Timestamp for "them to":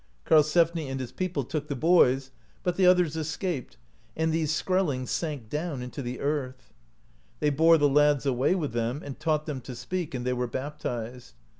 9.45-9.75